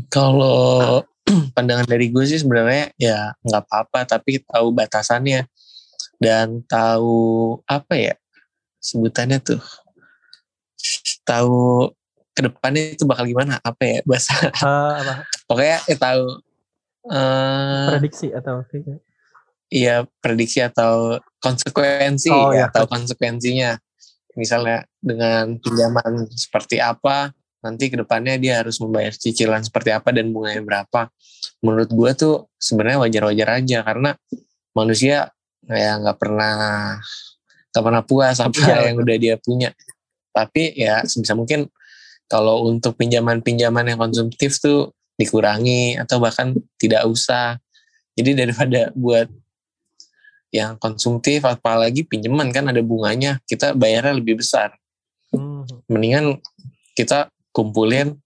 [0.09, 1.05] Kalau
[1.55, 5.45] pandangan dari gue sih sebenarnya ya nggak apa-apa tapi tahu batasannya
[6.17, 8.15] dan tahu apa ya
[8.81, 9.61] sebutannya tuh
[11.21, 11.89] tahu
[12.31, 13.59] ke depannya itu bakal gimana?
[13.61, 13.97] Apa ya?
[14.07, 15.13] Bahasa Eh, apa?
[15.47, 16.23] pokoknya ya tahu.
[17.01, 18.61] Eh Prediksi atau
[19.71, 22.65] iya prediksi atau konsekuensi Oh, ya iya.
[22.69, 23.79] tahu konsekuensinya.
[24.37, 30.33] Misalnya dengan pinjaman seperti apa nanti ke depannya dia harus membayar cicilan seperti apa dan
[30.33, 31.09] bunganya berapa.
[31.61, 34.11] Menurut gue tuh sebenarnya wajar-wajar aja karena
[34.73, 35.29] manusia
[35.69, 36.53] ya nggak pernah
[37.71, 39.69] nggak pernah puas apa Iya, yang udah dia punya.
[40.31, 41.67] Tapi ya sebisa mungkin
[42.31, 47.59] kalau untuk pinjaman-pinjaman yang konsumtif tuh dikurangi atau bahkan tidak usah
[48.15, 49.27] jadi daripada buat
[50.55, 54.71] yang konsumtif apalagi pinjaman kan ada bunganya kita bayarnya lebih besar
[55.31, 55.63] Hmm.
[55.87, 56.43] mendingan
[56.91, 58.19] kita kumpulin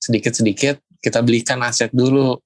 [0.00, 2.40] sedikit-sedikit kita belikan aset dulu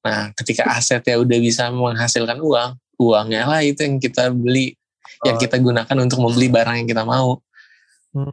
[0.00, 4.72] nah ketika asetnya udah bisa menghasilkan uang uangnya lah itu yang kita beli
[5.24, 5.40] yang Oh.
[5.40, 7.44] kita gunakan untuk membeli barang yang kita mau.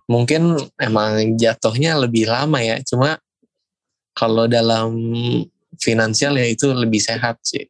[0.10, 3.22] Mungkin emang jatuhnya lebih lama ya cuma
[4.18, 4.98] kalau dalam
[5.78, 7.70] finansial ya itu lebih sehat sih.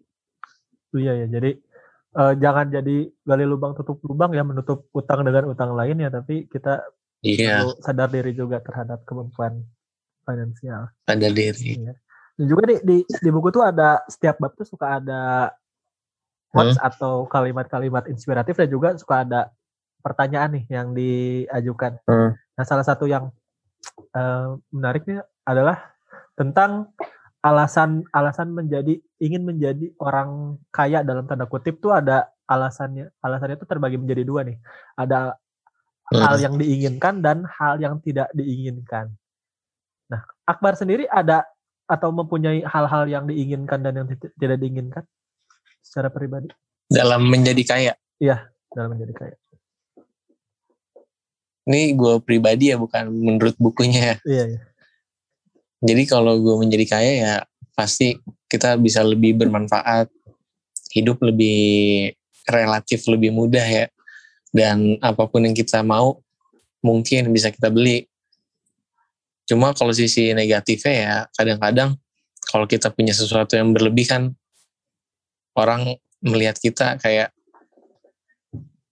[0.96, 1.52] Iya ya, jadi
[2.16, 6.48] eh, jangan jadi gali lubang tutup lubang ya menutup utang dengan utang lain ya, tapi
[6.48, 6.88] kita
[7.22, 7.68] iya.
[7.68, 9.60] perlu sadar diri juga terhadap kemampuan
[10.24, 10.88] finansial.
[11.04, 11.76] pada diri.
[12.40, 15.52] Dan juga di, di di buku tuh ada setiap bab tuh suka ada
[16.48, 19.52] quotes atau kalimat-kalimat inspiratif dan juga suka ada
[20.08, 22.00] pertanyaan nih yang diajukan.
[22.08, 22.32] Hmm.
[22.56, 23.28] Nah, salah satu yang
[24.16, 25.92] eh, menariknya adalah
[26.40, 26.96] tentang
[27.44, 33.12] alasan alasan menjadi ingin menjadi orang kaya dalam tanda kutip tuh ada alasannya.
[33.20, 34.58] Alasannya itu terbagi menjadi dua nih.
[34.96, 35.36] Ada
[36.08, 36.24] Hmm.
[36.24, 39.12] hal yang diinginkan dan hal yang tidak diinginkan.
[40.08, 41.44] Nah, Akbar sendiri ada
[41.84, 45.04] atau mempunyai hal-hal yang diinginkan dan yang ti- tidak diinginkan
[45.84, 46.48] secara pribadi
[46.88, 47.94] dalam menjadi kaya
[48.72, 49.36] dalam menjadi kaya.
[51.68, 54.60] Ini gue pribadi ya bukan menurut bukunya ya Iya, iya.
[55.78, 57.36] Jadi kalau gue menjadi kaya ya
[57.78, 58.18] pasti
[58.50, 60.10] kita bisa lebih bermanfaat,
[60.90, 62.10] hidup lebih
[62.50, 63.86] relatif lebih mudah ya.
[64.50, 66.18] Dan apa pun yang kita mau
[66.82, 68.10] mungkin bisa kita beli.
[69.46, 71.94] Cuma kalau sisi negatifnya ya kadang-kadang
[72.50, 74.34] kalau kita punya sesuatu yang berlebih kan
[75.54, 75.94] orang
[76.26, 77.30] melihat kita kayak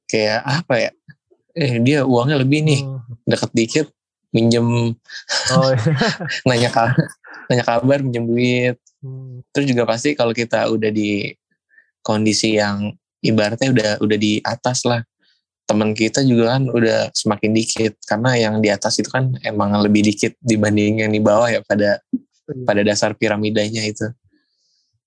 [0.06, 0.92] kayak apa ya?
[1.56, 3.00] Eh dia uangnya lebih nih, Hmm.
[3.24, 3.88] deket dikit
[4.36, 4.92] minjem
[5.56, 5.80] Oh, iya.
[6.48, 7.08] nanya kabar,
[7.48, 8.76] nanya kabar minjem duit.
[9.00, 9.40] Hmm.
[9.56, 11.32] Terus juga pasti kalau kita udah di
[12.04, 12.92] kondisi yang
[13.24, 15.00] ibaratnya udah udah di atas lah.
[15.66, 20.06] Teman kita juga kan udah semakin dikit karena yang di atas itu kan emang lebih
[20.06, 21.98] dikit dibanding yang di bawah ya pada
[22.68, 24.06] pada dasar piramidanya itu.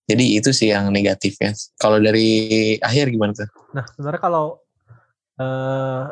[0.09, 1.53] Jadi itu sih yang negatifnya.
[1.77, 3.47] Kalau dari akhir gimana tuh?
[3.77, 4.57] Nah, sebenarnya kalau
[5.39, 6.05] eh,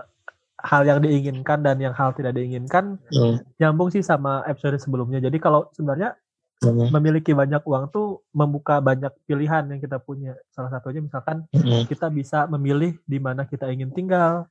[0.66, 3.38] hal yang diinginkan dan yang hal tidak diinginkan Hmm.
[3.62, 5.22] nyambung sih sama episode sebelumnya.
[5.22, 6.18] Jadi kalau sebenarnya
[6.56, 6.88] Hmm.
[6.88, 10.34] memiliki banyak uang tuh membuka banyak pilihan yang kita punya.
[10.50, 11.84] Salah satunya misalkan Hmm.
[11.86, 14.48] kita bisa memilih di mana kita ingin tinggal,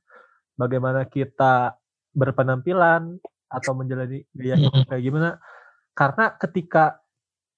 [0.54, 1.76] bagaimana kita
[2.16, 5.30] berpenampilan atau menjalani gaya hidup kayak gimana.
[5.92, 6.84] Karena ketika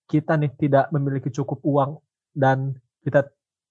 [0.09, 1.91] kita nih tidak memiliki cukup uang
[2.33, 2.73] dan
[3.05, 3.29] kita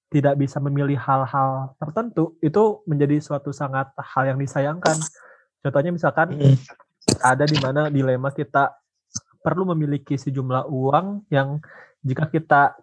[0.08, 4.96] tidak bisa memilih hal-hal tertentu, itu menjadi suatu sangat hal yang disayangkan.
[5.60, 6.56] Contohnya misalkan Hmm.
[7.24, 8.76] ada di mana dilema kita
[9.44, 11.64] perlu memiliki sejumlah uang yang
[12.04, 12.76] jika kita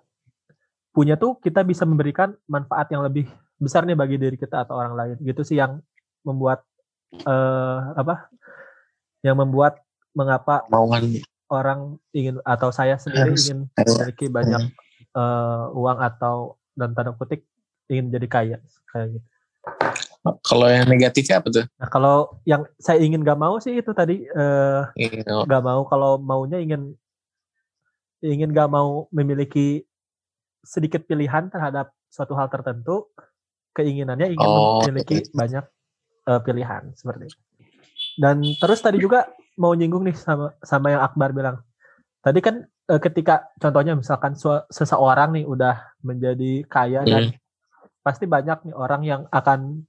[0.96, 3.28] punya tuh kita bisa memberikan manfaat yang lebih
[3.60, 5.84] besar nih bagi diri kita atau orang lain gitu sih yang
[6.24, 6.64] membuat
[7.12, 8.32] eh, apa
[9.20, 9.84] yang membuat
[10.16, 14.72] mengapa Mauan orang ingin atau saya sendiri ingin memiliki banyak
[15.12, 17.42] eh, uang atau dan tanda kutip
[17.88, 18.56] ingin jadi kaya
[18.90, 19.26] kayak gitu.
[20.44, 21.64] Kalau yang negatifnya apa tuh?
[21.80, 25.44] Nah kalau yang saya ingin gak mau sih itu tadi eh, Iya.
[25.44, 26.96] nggak mau kalau maunya ingin
[28.24, 29.84] ingin nggak mau memiliki
[30.64, 33.12] sedikit pilihan terhadap suatu hal tertentu
[33.76, 35.64] keinginannya ingin Oh, memiliki banyak
[36.24, 37.38] eh, pilihan seperti itu
[38.16, 39.28] dan terus tadi juga
[39.60, 41.60] mau nyinggung nih sama sama yang Akbar bilang
[42.24, 44.36] tadi kan eh, ketika contohnya misalkan
[44.68, 47.32] seseorang nih udah menjadi kaya dan
[48.04, 49.88] pasti banyak nih orang yang akan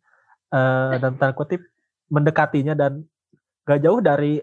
[0.51, 1.59] eh, dalam tanda kutip
[2.07, 3.03] mendekatinya dan
[3.67, 4.39] gak jauh dari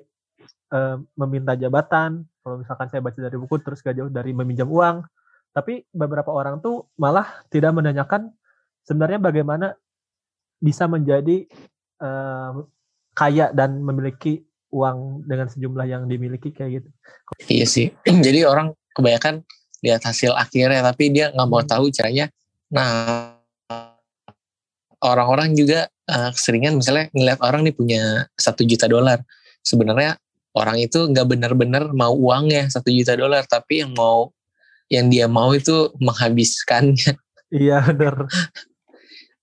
[0.72, 2.26] eh, meminta jabatan.
[2.42, 5.06] Kalau misalkan saya baca dari buku terus gak jauh dari meminjam uang.
[5.52, 8.32] Tapi beberapa orang tuh malah tidak menanyakan
[8.84, 9.66] sebenarnya bagaimana
[10.60, 11.48] bisa menjadi
[12.02, 12.52] eh,
[13.12, 16.88] kaya dan memiliki uang dengan sejumlah yang dimiliki kayak gitu.
[17.46, 17.86] Iya sih.
[18.26, 19.44] Jadi orang kebanyakan
[19.84, 21.70] lihat hasil akhirnya tapi dia nggak mau Hmm.
[21.70, 22.32] tahu caranya.
[22.72, 22.88] Nah,
[25.04, 28.02] orang-orang juga uh, keseringan misalnya ngeliat orang nih punya
[28.38, 29.20] satu juta dolar.
[29.60, 30.16] Sebenarnya
[30.56, 34.32] orang itu nggak benar-benar mau uangnya satu juta dolar, tapi yang mau
[34.88, 37.14] yang dia mau itu menghabiskannya.
[37.52, 38.32] Iya benar.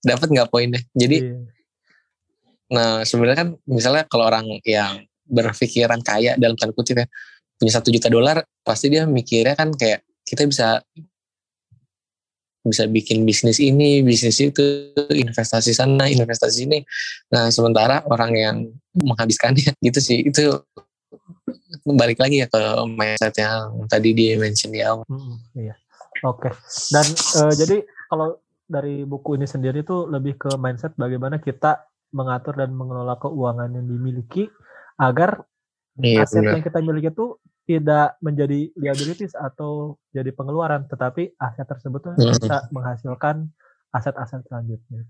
[0.01, 0.81] Dapat nggak poinnya?
[0.97, 1.45] Jadi Iya.
[2.69, 7.07] Nah, sebenarnya kan misalnya kalau orang yang berpikiran kaya dalam tanda kutip ya,
[7.55, 10.81] punya satu juta dolar, pasti dia mikirnya kan kayak kita bisa
[12.59, 16.83] bisa bikin bisnis ini, bisnis itu, investasi sana, investasi ini.
[17.31, 18.55] Nah, sementara orang yang
[18.99, 20.59] menghabiskannya gitu sih, itu
[21.87, 25.07] balik lagi ya ke mindset yang tadi dia mention di awal.
[25.07, 25.75] Mm, iya.
[26.27, 26.51] Oke.
[26.91, 27.77] Dan eh, jadi
[28.11, 28.37] kalau
[28.69, 33.85] dari buku ini sendiri tuh lebih ke mindset bagaimana kita mengatur dan mengelola keuangan yang
[33.85, 34.49] dimiliki
[34.99, 35.47] agar
[35.95, 36.51] Iya, aset benar.
[36.53, 37.27] yang kita miliki itu
[37.65, 42.31] tidak menjadi liabilities atau jadi pengeluaran, tetapi aset tersebut tuh Hmm.
[42.33, 43.35] bisa menghasilkan
[43.89, 45.03] aset-aset selanjutnya.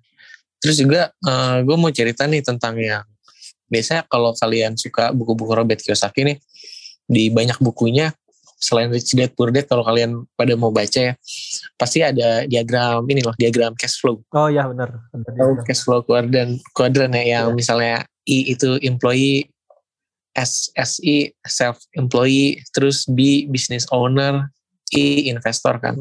[0.57, 1.01] Terus juga
[1.61, 3.05] gue mau cerita nih tentang yang
[3.65, 6.37] biasanya kalau kalian suka buku-buku Robert Kiyosaki nih
[7.05, 8.11] di banyak bukunya
[8.57, 11.13] selain Rich Dad Poor Dad kalau kalian pada mau baca ya
[11.75, 14.99] pasti ada diagram ini loh diagram cash flow Oh iya benar.
[15.13, 17.55] Tahu cash flow kuadran kuadran ya yang Iya.
[17.55, 19.47] misalnya I itu employee
[20.39, 24.47] S SI self employee terus B business owner
[24.95, 25.99] I investor kan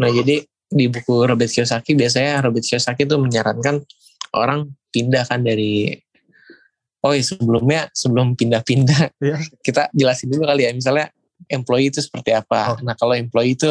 [0.00, 0.42] nah jadi
[0.74, 3.84] di buku Robert Kiyosaki biasanya Robert Kiyosaki itu menyarankan
[4.34, 5.94] orang pindah kan dari
[7.04, 9.38] oh iya, sebelumnya sebelum pindah-pindah Iya.
[9.60, 11.06] kita jelasin dulu kali ya misalnya
[11.46, 12.82] employee itu seperti apa Oh.
[12.82, 13.70] nah kalau employee itu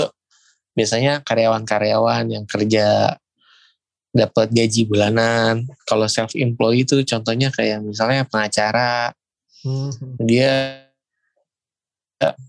[0.73, 3.17] biasanya karyawan-karyawan yang kerja
[4.13, 9.09] dapat gaji bulanan kalau self employee itu contohnya kayak misalnya pengacara
[9.63, 9.91] Hmm.
[10.19, 10.83] dia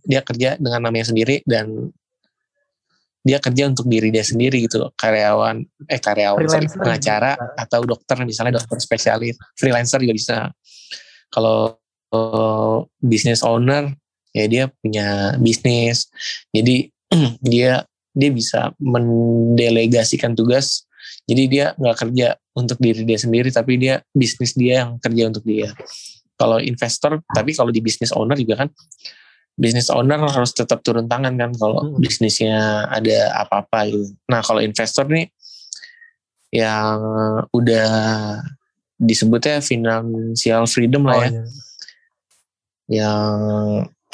[0.02, 1.90] dia kerja dengan namanya sendiri dan
[3.24, 7.56] dia kerja untuk diri dia sendiri gitu karyawan eh karyawan sorry, pengacara juga.
[7.56, 10.36] atau dokter misalnya dokter spesialis freelancer juga bisa
[11.32, 11.80] kalau
[12.12, 13.88] eh, business owner
[14.36, 16.12] ya dia punya bisnis
[16.52, 16.92] jadi
[17.40, 20.84] dia dia bisa mendelegasikan tugas
[21.24, 25.42] jadi dia nggak kerja untuk diri dia sendiri tapi dia bisnis dia yang kerja untuk
[25.48, 25.72] dia
[26.34, 28.68] kalau investor tapi kalau di business owner juga kan
[29.54, 32.02] business owner harus tetap turun tangan kan kalau Hmm.
[32.02, 35.30] bisnisnya ada apa-apa gitu nah kalau investor nih
[36.54, 36.98] yang
[37.50, 37.90] udah
[38.98, 41.44] disebutnya financial freedom lah Oh, ya iya.
[42.88, 43.34] yang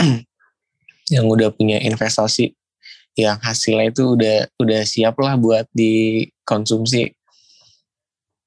[1.15, 2.53] yang udah punya investasi
[3.19, 7.13] yang hasilnya itu udah udah siap lah buat dikonsumsi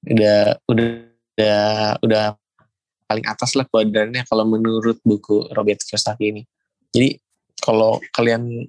[0.09, 0.87] udah udah
[1.37, 1.61] udah
[2.01, 2.23] udah
[3.13, 6.41] paling atas lah kuadrannya kalau menurut buku Robert Kiyosaki ini
[6.89, 7.21] jadi
[7.61, 8.65] kalau kalian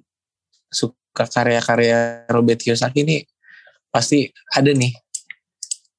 [0.69, 3.25] suka karya-karya Robert Kiyosaki ini
[3.89, 4.93] pasti ada nih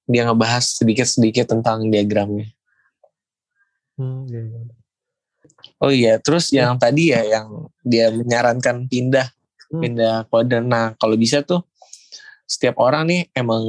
[0.07, 2.55] dia ngebahas sedikit-sedikit tentang diagramnya
[3.97, 4.61] Hmm, iya, iya.
[5.81, 9.33] Oh iya, terus yang tadi ya yang dia menyarankan pindah
[9.67, 9.83] Hmm.
[9.83, 10.69] pindah kuadran.
[10.71, 11.67] Nah, kalau bisa tuh
[12.47, 13.67] setiap orang nih emang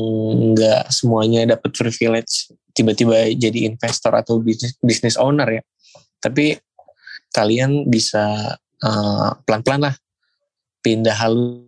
[0.53, 5.65] nggak semuanya dapat privilege tiba-tiba jadi investor atau bisnis business owner ya.
[6.21, 6.53] Tapi
[7.33, 8.53] kalian bisa
[8.85, 9.95] eh, pelan-pelan lah
[10.85, 11.65] pindah haluan.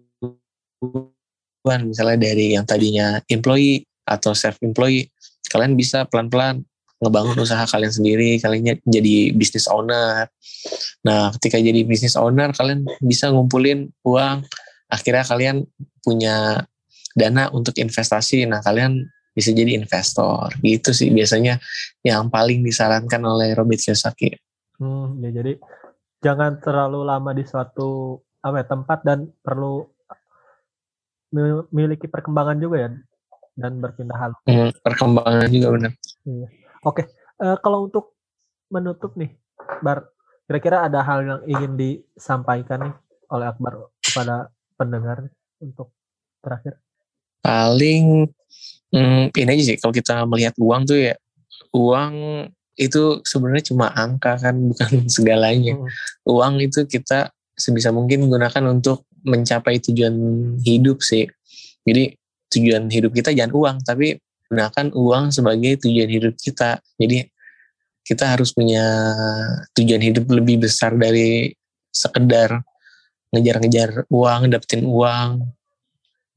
[1.89, 5.10] Misalnya dari yang tadinya employee atau self employee
[5.50, 6.62] kalian bisa pelan-pelan
[7.00, 10.28] ngebangun usaha kalian sendiri kalian jadi business owner.
[11.08, 14.45] Nah ketika jadi business owner kalian bisa ngumpulin uang.
[14.89, 15.69] Akhirnya kalian
[16.02, 16.65] punya
[17.13, 18.50] dana untuk investasi.
[18.50, 19.06] Nah kalian
[19.39, 21.58] bisa jadi investor gitu sih biasanya
[22.04, 24.36] yang paling disarankan oleh Robert Kiyosaki
[24.80, 25.60] Hmm, ya jadi
[26.23, 29.84] jangan terlalu lama di suatu apa ya, tempat dan perlu
[31.36, 32.89] mil- memiliki perkembangan juga ya
[33.60, 34.32] dan berpindah hal.
[34.47, 35.91] Hmm, perkembangan juga benar
[37.39, 38.19] Eh, kalau untuk
[38.67, 39.32] menutup nih,
[39.80, 40.12] Bar,
[40.43, 42.95] kira-kira ada hal yang ingin disampaikan nih
[43.32, 45.32] oleh Akbar kepada pendengar
[45.63, 45.95] untuk
[46.43, 46.80] terakhir?
[47.39, 48.28] paling
[48.93, 51.15] hmm, ini aja sih kalau kita melihat uang tuh ya
[51.73, 52.13] uang
[52.79, 55.75] itu sebenarnya cuma angka kan bukan segalanya.
[55.75, 55.87] Hmm,
[56.25, 57.29] uang itu kita
[57.59, 60.15] sebisa mungkin gunakan untuk mencapai tujuan
[60.63, 61.27] hidup sih.
[61.83, 62.15] Jadi
[62.49, 64.17] tujuan hidup kita jangan uang tapi
[64.49, 66.79] gunakan uang sebagai tujuan hidup kita.
[66.97, 67.27] Jadi
[68.07, 68.81] kita harus punya
[69.77, 71.53] tujuan hidup lebih besar dari
[71.93, 72.57] sekedar
[73.29, 75.29] ngejar-ngejar uang dapetin uang.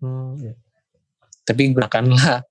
[0.03, 0.53] Hmm, ya.
[1.43, 2.43] Tapi gunakanlah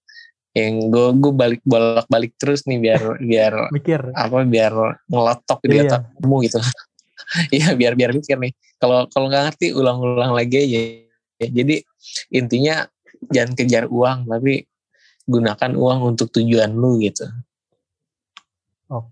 [0.51, 4.01] yang gue gue balik bolak balik terus nih biar biar mikir.
[4.11, 4.73] apa biar
[5.07, 5.83] ngelotok di Iya.
[5.87, 6.59] otakmu gitu.
[7.55, 8.51] Iya biar biar mikir nih.
[8.75, 10.79] Kalau kalau nggak ngerti ulang-ulang lagi aja.
[11.39, 11.79] Ya, jadi
[12.27, 12.83] intinya
[13.31, 14.67] jangan kejar uang tapi
[15.23, 17.23] gunakan uang untuk tujuan lu gitu.
[18.91, 19.07] Oh.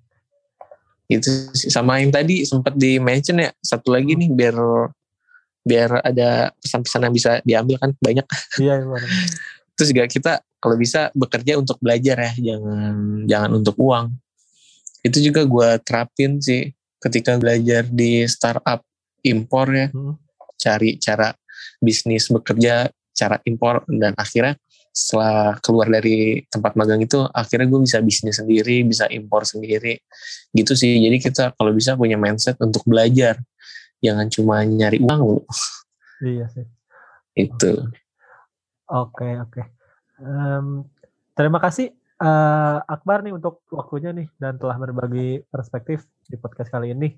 [1.07, 4.55] itu sama yang tadi sempat di mention ya satu lagi nih biar
[5.63, 8.25] biar ada pesan-pesan yang bisa diambil kan banyak.
[8.59, 8.83] Iya?
[9.79, 14.11] terus juga kita kalau bisa bekerja untuk belajar ya jangan jangan untuk uang.
[14.99, 16.67] Itu juga gue terapin sih
[16.99, 18.83] ketika belajar di startup
[19.23, 19.87] impor ya.
[19.95, 20.19] Hmm.
[20.59, 21.31] cari cara
[21.79, 24.59] bisnis bekerja cara impor dan akhirnya
[24.91, 30.03] setelah keluar dari tempat magang itu akhirnya gue bisa bisnis sendiri bisa impor sendiri.
[30.51, 30.99] Gitu sih.
[30.99, 33.39] Jadi kita kalau bisa punya mindset untuk belajar.
[34.03, 35.39] Jangan cuma nyari uang
[36.27, 36.67] iya sih.
[37.39, 37.87] Itu
[38.89, 39.61] Oke, oke.
[40.17, 40.81] Em,
[41.37, 46.97] terima kasih eh, Akbar nih untuk waktunya nih dan telah berbagi perspektif di podcast kali
[46.97, 47.13] ini.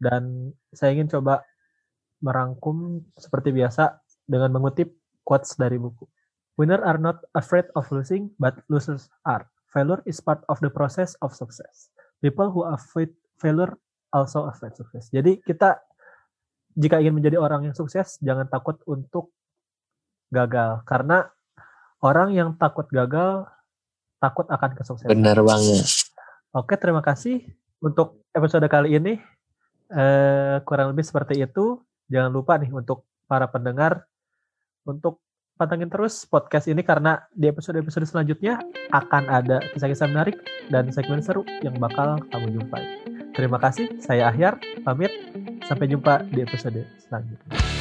[0.00, 1.44] Dan saya ingin coba
[2.24, 4.96] merangkum seperti biasa dengan mengutip
[5.28, 6.08] quotes dari buku.
[6.56, 9.44] Winner are not afraid of losing, but losers are.
[9.68, 11.92] Failure is part of the process of success.
[12.24, 13.76] People who avoid failure
[14.10, 15.12] also avoid success.
[15.12, 15.78] Jadi kita
[16.74, 19.36] jika ingin menjadi orang yang sukses, jangan takut untuk
[20.28, 21.28] gagal karena
[22.04, 23.48] orang yang takut gagal
[24.18, 25.14] takut akan kesuksesan.
[25.14, 25.86] benar banget
[26.56, 27.44] Oke, terima kasih
[27.84, 29.20] untuk episode kali ini.
[29.92, 31.84] Eh, kurang lebih seperti itu.
[32.08, 34.08] Jangan lupa nih untuk para pendengar
[34.88, 35.20] untuk
[35.60, 40.40] pantengin terus podcast ini karena di episode-episode selanjutnya akan ada kisah-kisah menarik
[40.72, 42.84] dan segmen seru yang bakal kamu jumpai.
[43.36, 45.12] Terima kasih, saya Ahyar, pamit.
[45.68, 47.77] Sampai jumpa di episode selanjutnya.